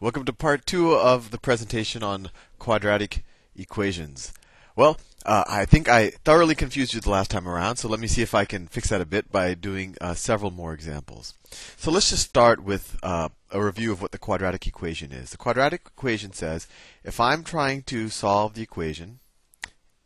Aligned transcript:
Welcome 0.00 0.24
to 0.24 0.32
part 0.32 0.66
two 0.66 0.92
of 0.92 1.30
the 1.30 1.38
presentation 1.38 2.02
on 2.02 2.32
quadratic 2.58 3.24
equations. 3.54 4.34
Well, 4.74 4.98
uh, 5.24 5.44
I 5.46 5.66
think 5.66 5.88
I 5.88 6.10
thoroughly 6.24 6.56
confused 6.56 6.94
you 6.94 7.00
the 7.00 7.10
last 7.10 7.30
time 7.30 7.46
around, 7.46 7.76
so 7.76 7.88
let 7.88 8.00
me 8.00 8.08
see 8.08 8.20
if 8.20 8.34
I 8.34 8.44
can 8.44 8.66
fix 8.66 8.88
that 8.88 9.00
a 9.00 9.06
bit 9.06 9.30
by 9.30 9.54
doing 9.54 9.96
uh, 10.00 10.14
several 10.14 10.50
more 10.50 10.74
examples. 10.74 11.34
So 11.76 11.92
let's 11.92 12.10
just 12.10 12.26
start 12.26 12.64
with 12.64 12.98
uh, 13.04 13.28
a 13.52 13.64
review 13.64 13.92
of 13.92 14.02
what 14.02 14.10
the 14.10 14.18
quadratic 14.18 14.66
equation 14.66 15.12
is. 15.12 15.30
The 15.30 15.36
quadratic 15.36 15.82
equation 15.86 16.32
says 16.32 16.66
if 17.04 17.20
I'm 17.20 17.44
trying 17.44 17.84
to 17.84 18.08
solve 18.08 18.54
the 18.54 18.62
equation 18.62 19.20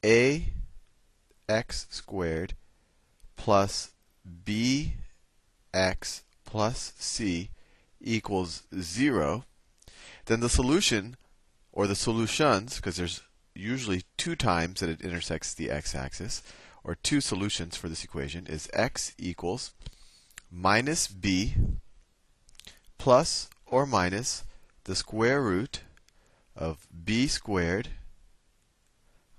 a 0.05 0.53
x 1.49 1.87
squared 1.89 2.53
plus 3.37 3.93
bx 4.45 4.93
plus 6.45 6.93
c 6.99 7.49
equals 8.03 8.65
0, 8.79 9.45
then 10.29 10.41
the 10.41 10.49
solution, 10.49 11.17
or 11.73 11.87
the 11.87 11.95
solutions, 11.95 12.77
because 12.77 12.97
there's 12.97 13.23
usually 13.55 14.03
two 14.17 14.37
times 14.37 14.81
that 14.81 14.89
it 14.89 15.01
intersects 15.01 15.53
the 15.53 15.71
x-axis, 15.71 16.43
or 16.85 16.95
two 16.95 17.21
solutions 17.21 17.77
for 17.77 17.89
this 17.89 18.05
equation, 18.05 18.47
is 18.47 18.71
x 18.73 19.15
equals 19.19 19.73
minus 20.51 21.09
b 21.09 21.55
plus 22.99 23.49
or 23.67 23.85
minus 23.85 24.45
the 24.85 24.95
square 24.95 25.43
root 25.43 25.81
of 26.57 26.87
b 27.05 27.27
squared 27.27 27.89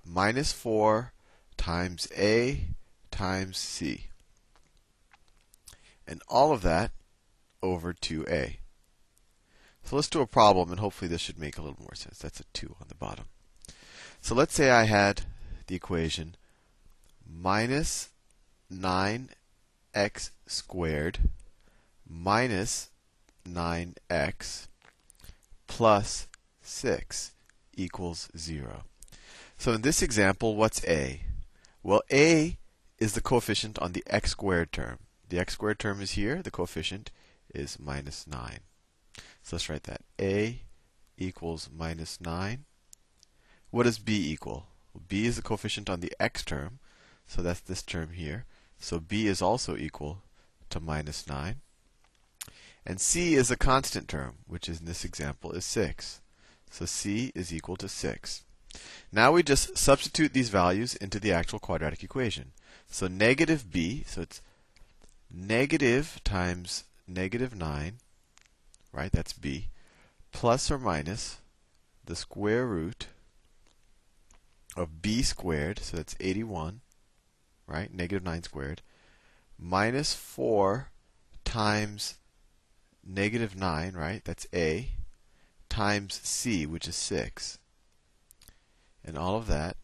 minus 0.05 0.52
4 0.52 1.13
times 1.58 2.08
a 2.18 2.66
times 3.12 3.58
c. 3.58 4.08
And 6.08 6.21
all 6.27 6.52
of 6.52 6.62
that 6.63 6.91
over 7.62 7.94
2a. 7.94 8.58
So 9.89 9.95
let's 9.95 10.07
do 10.07 10.21
a 10.21 10.27
problem, 10.27 10.70
and 10.70 10.79
hopefully 10.79 11.09
this 11.09 11.20
should 11.20 11.39
make 11.39 11.57
a 11.57 11.63
little 11.63 11.81
more 11.81 11.95
sense. 11.95 12.20
That's 12.20 12.39
a 12.39 12.43
2 12.53 12.75
on 12.79 12.89
the 12.89 12.93
bottom. 12.93 13.25
So 14.21 14.35
let's 14.35 14.54
say 14.54 14.70
I 14.70 14.84
had 14.84 15.23
the 15.65 15.73
equation 15.73 16.35
minus 17.27 18.12
9x 18.71 20.29
squared 20.46 21.18
minus 22.07 22.91
9x 23.48 24.68
plus 25.65 26.27
6 26.62 27.31
equals 27.76 28.29
0. 28.37 28.84
So 29.57 29.74
in 29.74 29.81
this 29.81 30.03
example, 30.03 30.55
what's 30.55 30.85
a? 30.85 31.24
Well, 31.81 32.03
a 32.12 32.59
is 32.99 33.13
the 33.13 33.21
coefficient 33.21 33.79
on 33.79 33.93
the 33.93 34.03
x 34.05 34.29
squared 34.29 34.71
term. 34.71 34.99
The 35.29 35.40
x 35.40 35.53
squared 35.53 35.79
term 35.79 35.99
is 35.99 36.12
here. 36.12 36.43
The 36.43 36.51
coefficient 36.51 37.09
is 37.55 37.79
minus 37.79 38.27
9. 38.27 38.59
So 39.50 39.55
let's 39.55 39.68
write 39.68 39.86
that. 39.86 40.02
A 40.22 40.62
equals 41.18 41.72
minus 41.76 42.22
9. 42.22 42.66
What 43.72 43.84
does 43.86 43.98
b 43.98 44.32
equal? 44.32 44.68
Well, 44.94 45.02
b 45.08 45.26
is 45.26 45.38
the 45.38 45.42
coefficient 45.42 45.90
on 45.90 46.02
the 46.02 46.14
x 46.20 46.46
term, 46.46 46.78
so 47.26 47.42
that's 47.42 47.60
this 47.60 47.82
term 47.82 48.12
here. 48.12 48.46
So 48.77 49.00
b 49.00 49.26
is 49.26 49.42
also 49.42 49.76
equal 49.76 50.22
to 50.70 50.80
minus 50.80 51.27
9. 51.27 51.55
And 52.86 53.02
c 53.02 53.34
is 53.34 53.50
a 53.50 53.58
constant 53.58 54.08
term, 54.08 54.36
which 54.46 54.70
in 54.70 54.86
this 54.86 55.04
example 55.04 55.54
is 55.54 55.66
6. 55.66 56.22
So 56.70 56.86
c 56.86 57.32
is 57.34 57.52
equal 57.52 57.77
to 57.77 57.90
6. 57.90 58.44
Now 59.12 59.32
we 59.32 59.42
just 59.42 59.76
substitute 59.76 60.34
these 60.34 60.50
values 60.50 60.96
into 60.98 61.20
the 61.20 61.32
actual 61.32 61.58
quadratic 61.58 62.04
equation. 62.04 62.52
So 62.88 63.08
negative 63.08 63.72
b, 63.72 64.03
so 64.06 64.22
it's 64.22 64.44
negative 65.34 66.22
times 66.24 66.84
negative 67.08 67.56
9, 67.56 67.96
right? 68.91 69.12
That's 69.12 69.34
b, 69.34 69.69
plus 70.31 70.69
or 70.72 70.78
minus 70.78 71.38
the 72.06 72.16
square 72.16 72.66
root 72.66 73.07
of 74.75 75.01
b 75.01 75.22
squared, 75.22 75.79
so 75.79 75.97
that's 75.97 76.16
81, 76.19 76.81
right? 77.68 77.94
Negative 77.94 78.24
9 78.24 78.44
squared, 78.44 78.81
minus 79.58 80.14
4 80.14 80.90
times 81.44 82.16
negative 83.06 83.56
9, 83.56 83.94
right? 83.94 84.24
That's 84.24 84.47
a, 84.53 84.90
times 85.69 86.19
c, 86.24 86.66
which 86.66 86.88
is 86.88 86.96
6. 86.96 87.59
And 89.03 89.18
all 89.18 89.35
of 89.35 89.47
that 89.47 89.78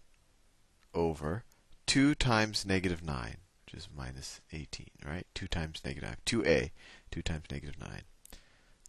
over 0.94 1.44
2 1.88 2.16
times 2.16 2.66
negative 2.66 3.04
9 3.04 3.38
which 3.66 3.74
is 3.74 3.88
minus 3.96 4.42
18, 4.52 4.88
right? 5.06 5.26
2 5.34 5.48
times 5.48 5.82
negative 5.84 6.18
2a, 6.26 6.72
2 7.12 7.22
times 7.22 7.46
negative 7.52 7.80
9. 7.80 8.02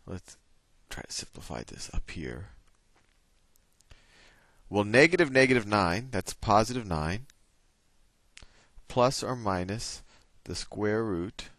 Let's 0.06 0.36
try 0.88 1.02
to 1.02 1.12
simplify 1.12 1.62
this 1.66 1.90
up 1.92 2.10
here. 2.10 2.48
Well, 4.68 4.84
negative 4.84 5.30
negative 5.30 5.66
9, 5.66 6.08
that's 6.10 6.34
positive 6.34 6.86
9, 6.86 7.26
plus 8.88 9.22
or 9.22 9.36
minus 9.36 10.02
the 10.44 10.54
square 10.54 11.04
root 11.04 11.50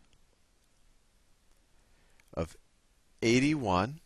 of 2.34 2.58
81. 3.22 4.00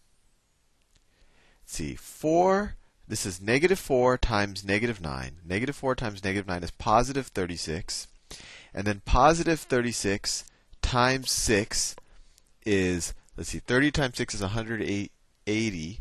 Let's 1.64 1.74
see, 1.74 1.96
4, 1.96 2.76
this 3.12 3.26
is 3.26 3.42
negative 3.42 3.78
4 3.78 4.18
times 4.18 4.64
negative 4.64 5.02
9. 5.02 5.32
Negative 5.46 5.76
4 5.76 5.96
times 5.96 6.24
negative 6.24 6.48
9 6.48 6.64
is 6.64 6.72
positive 6.72 7.28
36. 7.28 8.08
And 8.74 8.88
then 8.88 9.02
positive 9.04 9.60
36 9.60 10.46
times 10.82 11.30
6 11.30 11.96
is, 12.66 13.14
let's 13.38 13.50
see, 13.50 13.60
30 13.60 13.92
times 13.92 14.18
6 14.18 14.36
is 14.36 14.42
180. 14.42 16.00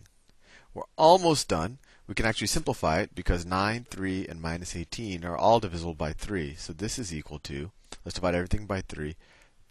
We're 0.75 0.83
almost 0.98 1.48
done. 1.48 1.80
we 2.06 2.13
can 2.13 2.25
actually 2.27 2.48
simplify 2.48 3.00
it 3.00 3.16
because 3.16 3.45
9, 3.45 3.86
3, 3.89 4.27
and 4.27 4.39
minus 4.39 4.75
18 4.75 5.25
are 5.25 5.38
all 5.38 5.60
divisible 5.60 5.95
by 5.95 6.13
3. 6.13 6.54
So 6.56 6.74
this 6.74 7.00
is 7.00 7.12
equal 7.12 7.39
to, 7.39 7.72
let's 8.04 8.16
divide 8.16 8.36
everything 8.36 8.68
by 8.68 8.81
3, 8.81 9.16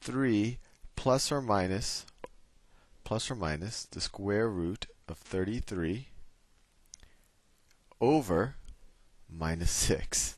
3 0.01 0.59
plus 0.97 1.31
or 1.31 1.41
minus, 1.41 2.07
plus 3.05 3.31
or 3.31 3.37
minus 3.37 3.85
the 3.85 4.01
square 4.01 4.49
root 4.49 4.87
of 5.07 5.19
33 5.19 6.09
over 8.01 8.57
minus 9.31 9.71
6. 9.71 10.37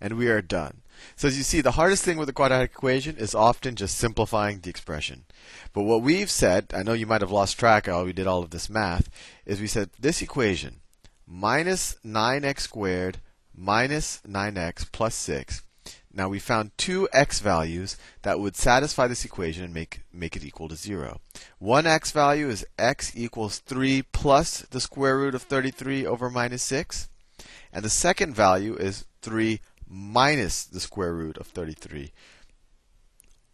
And 0.00 0.16
we 0.16 0.28
are 0.28 0.42
done. 0.42 0.82
So 1.16 1.28
as 1.28 1.36
you 1.36 1.44
see, 1.44 1.60
the 1.60 1.72
hardest 1.72 2.04
thing 2.04 2.18
with 2.18 2.28
a 2.28 2.32
quadratic 2.32 2.72
equation 2.72 3.16
is 3.16 3.34
often 3.34 3.76
just 3.76 3.96
simplifying 3.96 4.60
the 4.60 4.70
expression. 4.70 5.24
But 5.72 5.82
what 5.82 6.02
we've 6.02 6.30
said, 6.30 6.72
I 6.74 6.82
know 6.82 6.92
you 6.92 7.06
might 7.06 7.20
have 7.20 7.30
lost 7.30 7.58
track 7.58 7.86
while 7.86 8.04
we 8.04 8.12
did 8.12 8.26
all 8.26 8.42
of 8.42 8.50
this 8.50 8.70
math, 8.70 9.08
is 9.46 9.60
we 9.60 9.66
said 9.66 9.90
this 9.98 10.22
equation, 10.22 10.80
minus 11.26 11.96
9x 12.04 12.60
squared 12.60 13.18
minus 13.58 14.20
9x 14.26 14.90
plus 14.92 15.14
6. 15.16 15.62
Now 16.12 16.28
we 16.28 16.38
found 16.38 16.76
two 16.78 17.08
x 17.12 17.40
values 17.40 17.96
that 18.22 18.40
would 18.40 18.56
satisfy 18.56 19.06
this 19.06 19.24
equation 19.24 19.64
and 19.64 19.74
make, 19.74 20.02
make 20.12 20.36
it 20.36 20.44
equal 20.44 20.68
to 20.68 20.76
0. 20.76 21.20
One 21.58 21.86
x 21.86 22.12
value 22.12 22.48
is 22.48 22.66
x 22.78 23.12
equals 23.14 23.58
3 23.58 24.02
plus 24.12 24.62
the 24.70 24.80
square 24.80 25.18
root 25.18 25.34
of 25.34 25.42
33 25.42 26.06
over 26.06 26.30
minus 26.30 26.62
6. 26.62 27.08
And 27.72 27.84
the 27.84 27.90
second 27.90 28.34
value 28.34 28.74
is 28.76 29.04
3 29.22 29.60
minus 29.88 30.64
the 30.64 30.80
square 30.80 31.14
root 31.14 31.38
of 31.38 31.46
33 31.46 32.12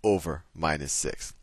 over 0.02 0.44
minus 0.54 0.92
6. 0.92 1.34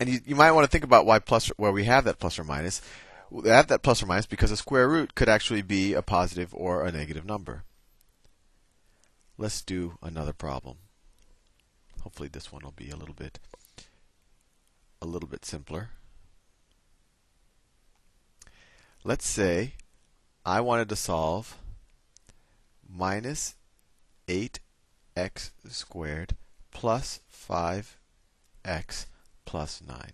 And 0.00 0.08
you, 0.08 0.20
you 0.26 0.34
might 0.34 0.52
want 0.52 0.64
to 0.64 0.70
think 0.70 0.84
about 0.84 1.06
why 1.06 1.18
plus 1.18 1.48
where 1.56 1.72
we 1.72 1.84
have 1.84 2.04
that 2.04 2.18
plus 2.18 2.38
or 2.38 2.44
minus. 2.44 2.82
We 3.30 3.48
have 3.48 3.68
that 3.68 3.82
plus 3.82 4.02
or 4.02 4.06
minus 4.06 4.26
because 4.26 4.50
a 4.50 4.56
square 4.56 4.88
root 4.88 5.14
could 5.14 5.28
actually 5.28 5.62
be 5.62 5.94
a 5.94 6.02
positive 6.02 6.54
or 6.54 6.84
a 6.84 6.92
negative 6.92 7.24
number. 7.24 7.64
Let's 9.38 9.62
do 9.62 9.98
another 10.02 10.32
problem. 10.32 10.78
Hopefully 12.02 12.28
this 12.28 12.52
one 12.52 12.62
will 12.62 12.72
be 12.72 12.90
a 12.90 12.96
little 12.96 13.14
bit 13.14 13.38
a 15.02 15.06
little 15.06 15.28
bit 15.28 15.44
simpler. 15.44 15.90
Let's 19.04 19.26
say 19.26 19.74
I 20.44 20.60
wanted 20.60 20.88
to 20.88 20.96
solve 20.96 21.58
minus 22.88 23.56
8x 24.28 25.50
squared 25.68 26.36
plus 26.70 27.20
5x 27.32 29.06
plus 29.44 29.82
9. 29.86 30.12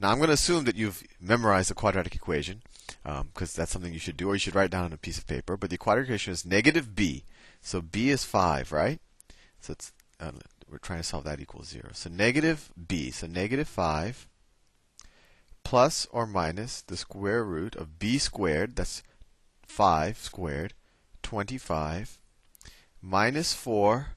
Now 0.00 0.10
I'm 0.10 0.18
going 0.18 0.28
to 0.28 0.34
assume 0.34 0.64
that 0.64 0.76
you've 0.76 1.02
memorized 1.20 1.70
the 1.70 1.74
quadratic 1.74 2.14
equation 2.14 2.62
because 3.02 3.20
um, 3.20 3.30
that's 3.56 3.70
something 3.70 3.92
you 3.92 3.98
should 3.98 4.16
do, 4.16 4.28
or 4.28 4.34
you 4.34 4.40
should 4.40 4.54
write 4.54 4.70
down 4.70 4.86
on 4.86 4.92
a 4.92 4.98
piece 4.98 5.18
of 5.18 5.26
paper. 5.26 5.56
But 5.56 5.70
the 5.70 5.78
quadratic 5.78 6.08
equation 6.08 6.32
is 6.32 6.44
negative 6.44 6.94
b. 6.96 7.24
So 7.60 7.80
b 7.80 8.10
is 8.10 8.24
5, 8.24 8.72
right? 8.72 9.00
So 9.60 9.72
it's, 9.72 9.92
uh, 10.18 10.32
we're 10.68 10.78
trying 10.78 11.00
to 11.00 11.04
solve 11.04 11.24
that 11.24 11.40
equals 11.40 11.68
0. 11.68 11.90
So 11.92 12.10
negative 12.10 12.72
b. 12.88 13.10
So 13.10 13.26
negative 13.26 13.68
5 13.68 14.28
plus 15.64 16.06
or 16.10 16.26
minus 16.26 16.82
the 16.82 16.96
square 16.96 17.44
root 17.44 17.76
of 17.76 17.98
b 17.98 18.18
squared, 18.18 18.76
that's 18.76 19.02
5 19.66 20.18
squared, 20.18 20.74
25 21.22 22.18
minus 23.02 23.52
4 23.52 24.10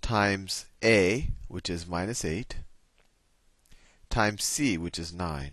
times 0.00 0.66
a, 0.84 1.30
which 1.48 1.68
is 1.68 1.86
minus 1.86 2.24
8, 2.24 2.58
times 4.08 4.44
c, 4.44 4.78
which 4.78 4.98
is 4.98 5.12
9. 5.12 5.50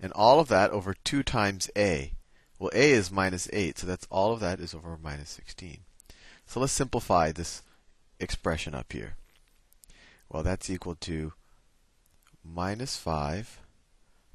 And 0.00 0.12
all 0.12 0.40
of 0.40 0.48
that 0.48 0.70
over 0.70 0.92
2 0.92 1.22
times 1.22 1.70
a. 1.76 2.12
Well, 2.58 2.70
a 2.74 2.90
is 2.90 3.12
minus 3.12 3.48
8, 3.52 3.78
so 3.78 3.86
that's 3.86 4.08
all 4.10 4.32
of 4.32 4.40
that 4.40 4.58
is 4.58 4.74
over 4.74 4.98
minus 5.00 5.30
16. 5.30 5.78
So 6.46 6.58
let's 6.60 6.72
simplify 6.72 7.30
this 7.30 7.62
expression 8.18 8.74
up 8.74 8.92
here. 8.92 9.14
Well, 10.28 10.42
that's 10.42 10.68
equal 10.68 10.96
to 10.96 11.32
minus 12.44 12.96
5 12.96 13.60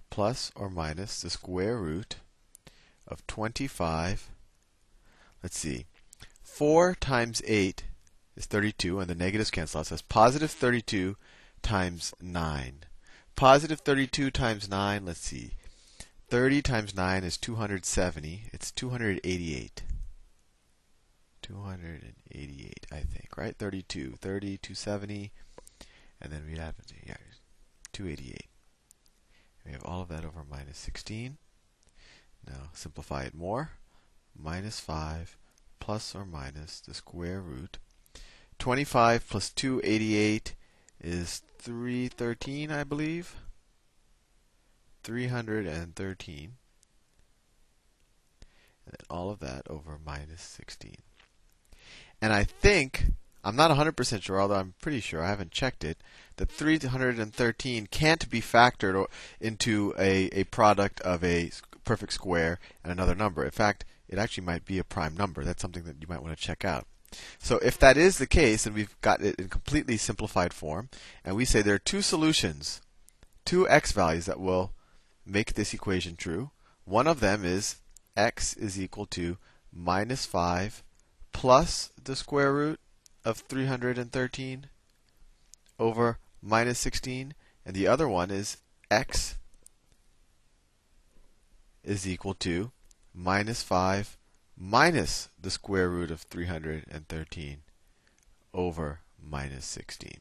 plus 0.10 0.52
or 0.56 0.70
minus 0.70 1.22
the 1.22 1.30
square 1.30 1.78
root 1.78 2.18
of 3.08 3.26
25 3.28 4.30
Let's 5.44 5.58
see. 5.58 5.86
4 6.42 6.96
times 6.96 7.42
8 7.46 7.84
is 8.38 8.46
32, 8.46 9.00
and 9.00 9.10
the 9.10 9.16
negatives 9.16 9.52
cancel 9.52 9.82
out. 9.82 9.88
So 9.88 9.96
that's 9.96 10.02
positive 10.02 10.50
32 10.50 11.18
times 11.62 12.14
9. 12.22 12.86
Positive 13.36 13.80
32 13.80 14.32
times 14.32 14.70
9, 14.70 15.06
let's 15.06 15.20
see. 15.20 15.52
30 16.30 16.62
times 16.62 16.96
9 16.96 17.24
is 17.24 17.38
270. 17.38 18.44
It's 18.54 18.72
288. 18.72 19.84
288, 21.42 22.88
I 22.92 23.00
think, 23.00 23.38
right? 23.38 23.56
32. 23.58 24.14
30, 24.22 24.58
270. 24.58 25.32
And 26.22 26.32
then 26.32 26.46
we 26.50 26.58
have 26.58 26.76
yeah, 27.06 27.18
288. 27.92 28.46
We 29.66 29.72
have 29.74 29.84
all 29.84 30.02
of 30.02 30.08
that 30.08 30.24
over 30.24 30.46
minus 30.50 30.78
16. 30.78 31.38
Now 32.48 32.70
simplify 32.74 33.24
it 33.24 33.36
more 33.36 33.72
minus 34.38 34.80
5 34.80 35.38
plus 35.80 36.16
or 36.16 36.26
minus 36.26 36.80
the 36.80 36.94
square 36.94 37.42
root. 37.42 37.78
25 38.60 39.28
plus 39.28 39.50
288 39.50 40.56
is 41.02 41.42
313, 41.58 42.72
I 42.72 42.84
believe. 42.84 43.36
313. 45.04 46.54
And 48.86 48.94
then 48.94 49.06
all 49.10 49.30
of 49.30 49.40
that 49.40 49.64
over 49.70 50.00
minus 50.06 50.42
16. 50.42 50.96
And 52.22 52.32
I 52.32 52.46
think, 52.46 53.08
I'm 53.44 53.58
not 53.58 53.72
100% 53.72 54.22
sure, 54.22 54.42
although 54.42 54.56
I'm 54.56 54.76
pretty 54.82 55.02
sure, 55.02 55.22
I 55.22 55.28
haven't 55.28 55.52
checked 55.52 55.84
it, 55.84 55.98
that 56.38 56.50
313 56.50 57.88
can't 57.88 58.30
be 58.30 58.40
factored 58.40 59.06
into 59.42 59.94
a, 60.00 60.28
a 60.28 60.46
product 60.46 61.02
of 61.02 61.24
a 61.24 61.52
perfect 61.84 62.14
square 62.14 62.60
and 62.82 62.92
another 62.92 63.16
number. 63.16 63.44
In 63.44 63.52
fact, 63.52 63.84
it 64.14 64.20
actually 64.20 64.46
might 64.46 64.64
be 64.64 64.78
a 64.78 64.84
prime 64.84 65.18
number. 65.18 65.44
That's 65.44 65.62
something 65.62 65.86
that 65.86 65.96
you 66.00 66.06
might 66.08 66.22
want 66.22 66.38
to 66.38 66.42
check 66.42 66.64
out. 66.64 66.86
So 67.40 67.58
if 67.58 67.80
that 67.80 67.98
is 67.98 68.20
the 68.20 68.28
case, 68.28 68.68
and 68.68 68.76
we've 68.76 68.96
got 69.02 69.22
it 69.22 69.36
in 69.40 69.50
completely 69.50 69.98
simplified 69.98 70.54
form, 70.54 70.90
and 71.26 71.36
we 71.36 71.46
say 71.46 71.64
there 71.64 71.74
are 71.74 71.80
two 71.80 72.04
solutions, 72.04 72.82
two 73.44 73.68
x 73.68 73.92
values 73.92 74.28
that 74.28 74.40
will 74.40 74.72
make 75.26 75.54
this 75.54 75.74
equation 75.74 76.16
true. 76.16 76.52
One 76.86 77.08
of 77.08 77.22
them 77.22 77.44
is 77.44 77.78
x 78.16 78.56
is 78.56 78.80
equal 78.80 79.08
to 79.08 79.38
minus 79.76 80.28
5 80.28 80.84
plus 81.32 81.92
the 82.04 82.16
square 82.16 82.54
root 82.54 82.80
of 83.26 83.40
313 83.40 84.68
over 85.80 86.20
minus 86.40 86.78
16, 86.78 87.34
and 87.66 87.76
the 87.76 87.88
other 87.88 88.08
one 88.08 88.30
is 88.30 88.58
x 88.92 89.38
is 91.84 92.08
equal 92.08 92.36
to 92.36 92.72
minus 93.14 93.64
5 93.64 94.18
minus 94.58 95.30
the 95.40 95.52
square 95.52 95.90
root 95.90 96.12
of 96.12 96.22
313 96.22 97.58
over 98.54 99.00
minus 99.22 99.66
16. 99.66 100.12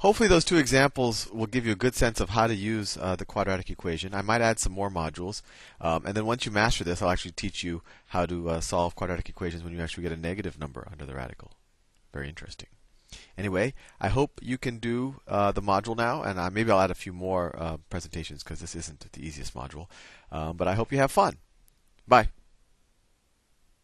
Hopefully, 0.00 0.28
those 0.28 0.44
two 0.44 0.58
examples 0.58 1.26
will 1.32 1.46
give 1.46 1.64
you 1.64 1.72
a 1.72 1.76
good 1.76 1.94
sense 1.94 2.20
of 2.20 2.30
how 2.30 2.46
to 2.46 2.54
use 2.54 2.98
uh, 3.00 3.16
the 3.16 3.24
quadratic 3.24 3.70
equation. 3.70 4.14
I 4.14 4.20
might 4.20 4.42
add 4.42 4.58
some 4.58 4.72
more 4.72 4.90
modules. 4.90 5.40
Um, 5.80 6.04
and 6.04 6.14
then 6.14 6.26
once 6.26 6.44
you 6.44 6.52
master 6.52 6.84
this, 6.84 7.00
I'll 7.00 7.10
actually 7.10 7.32
teach 7.32 7.64
you 7.64 7.82
how 8.08 8.26
to 8.26 8.50
uh, 8.50 8.60
solve 8.60 8.94
quadratic 8.94 9.30
equations 9.30 9.64
when 9.64 9.72
you 9.72 9.80
actually 9.80 10.02
get 10.02 10.12
a 10.12 10.16
negative 10.16 10.58
number 10.58 10.86
under 10.92 11.06
the 11.06 11.14
radical. 11.14 11.52
Very 12.12 12.28
interesting. 12.28 12.68
Anyway, 13.38 13.72
I 13.98 14.08
hope 14.08 14.38
you 14.42 14.58
can 14.58 14.78
do 14.78 15.20
uh, 15.26 15.52
the 15.52 15.62
module 15.62 15.96
now, 15.96 16.22
and 16.22 16.38
uh, 16.38 16.50
maybe 16.50 16.70
I'll 16.70 16.80
add 16.80 16.90
a 16.90 16.94
few 16.94 17.14
more 17.14 17.54
uh, 17.58 17.78
presentations 17.88 18.42
because 18.42 18.60
this 18.60 18.74
isn't 18.74 19.10
the 19.10 19.26
easiest 19.26 19.54
module. 19.54 19.86
Um, 20.30 20.58
but 20.58 20.68
I 20.68 20.74
hope 20.74 20.92
you 20.92 20.98
have 20.98 21.10
fun. 21.10 21.38
Bye. 22.08 22.28